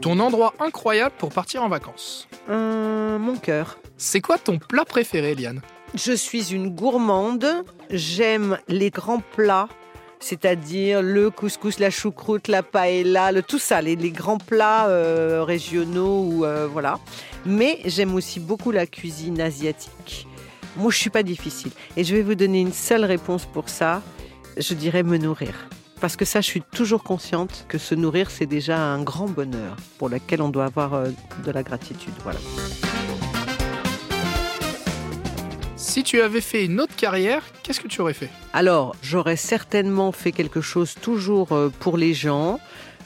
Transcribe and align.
Ton 0.00 0.18
endroit 0.18 0.54
incroyable 0.60 1.14
pour 1.18 1.30
partir 1.30 1.62
en 1.62 1.68
vacances 1.68 2.26
Hum, 2.48 3.18
mon 3.18 3.36
cœur. 3.36 3.78
C'est 3.98 4.20
quoi 4.20 4.38
ton 4.38 4.58
plat 4.58 4.84
préféré, 4.84 5.34
Liane? 5.34 5.60
Je 5.94 6.12
suis 6.12 6.52
une 6.54 6.70
gourmande. 6.70 7.46
J'aime 7.90 8.58
les 8.68 8.90
grands 8.90 9.22
plats, 9.36 9.68
c'est-à-dire 10.20 11.02
le 11.02 11.28
couscous, 11.30 11.78
la 11.78 11.90
choucroute, 11.90 12.48
la 12.48 12.62
paella, 12.62 13.30
le, 13.32 13.42
tout 13.42 13.58
ça, 13.58 13.82
les, 13.82 13.96
les 13.96 14.10
grands 14.10 14.38
plats 14.38 14.88
euh, 14.88 15.44
régionaux 15.44 16.22
ou 16.22 16.44
euh, 16.44 16.66
voilà. 16.66 16.98
Mais 17.44 17.80
j'aime 17.84 18.14
aussi 18.14 18.40
beaucoup 18.40 18.70
la 18.70 18.86
cuisine 18.86 19.40
asiatique. 19.40 20.26
Moi, 20.76 20.90
je 20.90 20.98
suis 20.98 21.10
pas 21.10 21.24
difficile 21.24 21.72
et 21.96 22.04
je 22.04 22.14
vais 22.14 22.22
vous 22.22 22.36
donner 22.36 22.60
une 22.60 22.72
seule 22.72 23.04
réponse 23.04 23.44
pour 23.44 23.68
ça. 23.68 24.02
Je 24.56 24.72
dirais 24.74 25.02
me 25.02 25.18
nourrir. 25.18 25.68
Parce 26.00 26.16
que 26.16 26.24
ça, 26.24 26.40
je 26.40 26.46
suis 26.46 26.62
toujours 26.62 27.02
consciente 27.02 27.66
que 27.68 27.76
se 27.76 27.94
nourrir, 27.94 28.30
c'est 28.30 28.46
déjà 28.46 28.78
un 28.78 29.02
grand 29.02 29.28
bonheur 29.28 29.76
pour 29.98 30.08
lequel 30.08 30.40
on 30.40 30.48
doit 30.48 30.64
avoir 30.64 30.94
euh, 30.94 31.10
de 31.44 31.50
la 31.50 31.62
gratitude. 31.62 32.14
Voilà. 32.22 32.38
Si 35.76 36.02
tu 36.02 36.22
avais 36.22 36.40
fait 36.40 36.64
une 36.64 36.80
autre 36.80 36.96
carrière, 36.96 37.42
qu'est-ce 37.62 37.80
que 37.80 37.88
tu 37.88 38.00
aurais 38.00 38.14
fait? 38.14 38.30
Alors, 38.54 38.96
j'aurais 39.02 39.36
certainement 39.36 40.12
fait 40.12 40.32
quelque 40.32 40.62
chose 40.62 40.94
toujours 40.94 41.52
euh, 41.52 41.68
pour 41.80 41.98
les 41.98 42.14
gens. 42.14 42.60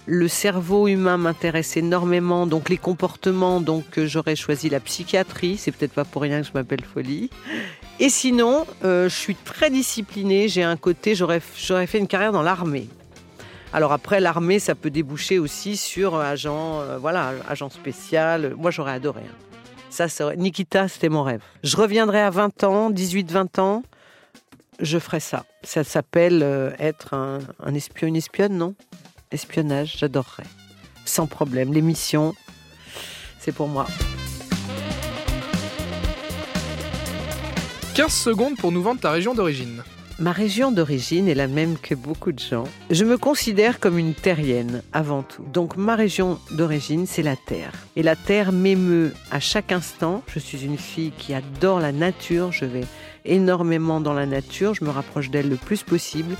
Le 0.06 0.28
cerveau 0.28 0.86
humain 0.86 1.16
m'intéresse 1.16 1.76
énormément, 1.78 2.46
donc 2.46 2.68
les 2.68 2.76
comportements, 2.76 3.60
donc 3.62 3.96
euh, 3.98 4.06
j'aurais 4.06 4.36
choisi 4.36 4.68
la 4.68 4.78
psychiatrie. 4.80 5.56
C'est 5.56 5.72
peut-être 5.72 5.94
pas 5.94 6.04
pour 6.04 6.20
rien 6.22 6.42
que 6.42 6.46
je 6.46 6.52
m'appelle 6.52 6.84
Folie. 6.84 7.30
Et 8.00 8.10
sinon, 8.10 8.66
euh, 8.84 9.08
je 9.08 9.14
suis 9.14 9.34
très 9.34 9.70
disciplinée. 9.70 10.48
J'ai 10.48 10.62
un 10.62 10.76
côté, 10.76 11.14
j'aurais 11.14 11.40
fait 11.40 11.98
une 11.98 12.06
carrière 12.06 12.32
dans 12.32 12.42
l'armée. 12.42 12.86
Alors 13.72 13.92
après, 13.92 14.20
l'armée, 14.20 14.58
ça 14.58 14.74
peut 14.74 14.90
déboucher 14.90 15.38
aussi 15.38 15.76
sur 15.78 16.16
agent, 16.16 16.80
euh, 16.82 16.98
voilà, 16.98 17.32
agent 17.48 17.70
spécial. 17.70 18.54
Moi, 18.58 18.70
j'aurais 18.70 18.92
adoré. 18.92 19.22
hein. 19.22 19.34
Ça, 19.88 20.08
ça- 20.08 20.36
Nikita, 20.36 20.86
c'était 20.88 21.08
mon 21.08 21.22
rêve. 21.22 21.40
Je 21.62 21.76
reviendrai 21.76 22.20
à 22.20 22.28
20 22.28 22.62
ans, 22.64 22.90
18-20 22.90 23.58
ans, 23.58 23.82
je 24.80 24.98
ferai 24.98 25.20
ça. 25.20 25.46
Ça 25.62 25.82
s'appelle 25.82 26.42
être 26.78 27.14
un, 27.14 27.38
un 27.64 27.74
espion, 27.74 28.06
une 28.08 28.16
espionne, 28.16 28.58
non? 28.58 28.74
Espionnage, 29.34 29.96
j'adorerais. 29.98 30.46
Sans 31.04 31.26
problème. 31.26 31.72
L'émission, 31.72 32.36
c'est 33.40 33.50
pour 33.50 33.66
moi. 33.66 33.86
15 37.96 38.12
secondes 38.12 38.56
pour 38.56 38.70
nous 38.70 38.80
vendre 38.80 39.00
ta 39.00 39.10
région 39.10 39.34
d'origine. 39.34 39.82
Ma 40.20 40.30
région 40.30 40.70
d'origine 40.70 41.28
est 41.28 41.34
la 41.34 41.48
même 41.48 41.76
que 41.76 41.96
beaucoup 41.96 42.30
de 42.30 42.38
gens. 42.38 42.64
Je 42.88 43.04
me 43.04 43.18
considère 43.18 43.80
comme 43.80 43.98
une 43.98 44.14
terrienne 44.14 44.82
avant 44.92 45.22
tout. 45.22 45.42
Donc 45.52 45.76
ma 45.76 45.96
région 45.96 46.38
d'origine, 46.52 47.04
c'est 47.04 47.22
la 47.22 47.34
terre. 47.34 47.72
Et 47.96 48.04
la 48.04 48.14
terre 48.14 48.52
m'émeut 48.52 49.12
à 49.32 49.40
chaque 49.40 49.72
instant. 49.72 50.22
Je 50.28 50.38
suis 50.38 50.64
une 50.64 50.78
fille 50.78 51.10
qui 51.18 51.34
adore 51.34 51.80
la 51.80 51.90
nature. 51.90 52.52
Je 52.52 52.64
vais 52.64 52.84
énormément 53.24 54.00
dans 54.00 54.14
la 54.14 54.24
nature. 54.24 54.72
Je 54.74 54.84
me 54.84 54.90
rapproche 54.90 55.30
d'elle 55.30 55.48
le 55.48 55.56
plus 55.56 55.82
possible. 55.82 56.36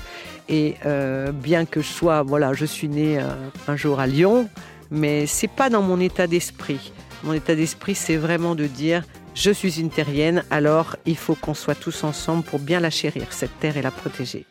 Et 0.47 0.75
euh, 0.85 1.33
bien 1.33 1.65
que 1.65 1.81
je 1.81 1.87
sois, 1.87 2.23
voilà, 2.23 2.53
je 2.53 2.65
suis 2.65 2.87
née 2.87 3.19
euh, 3.19 3.23
un 3.67 3.75
jour 3.75 3.99
à 3.99 4.07
Lyon, 4.07 4.47
mais 4.89 5.25
c'est 5.25 5.49
pas 5.49 5.69
dans 5.69 5.81
mon 5.81 5.99
état 5.99 6.27
d'esprit. 6.27 6.93
Mon 7.23 7.33
état 7.33 7.55
d'esprit, 7.55 7.95
c'est 7.95 8.15
vraiment 8.15 8.55
de 8.55 8.67
dire 8.67 9.03
je 9.35 9.51
suis 9.51 9.79
une 9.79 9.89
terrienne, 9.89 10.43
alors 10.49 10.95
il 11.05 11.17
faut 11.17 11.35
qu'on 11.35 11.53
soit 11.53 11.75
tous 11.75 12.03
ensemble 12.03 12.43
pour 12.43 12.59
bien 12.59 12.79
la 12.79 12.89
chérir, 12.89 13.27
cette 13.31 13.59
terre, 13.59 13.77
et 13.77 13.81
la 13.81 13.91
protéger. 13.91 14.45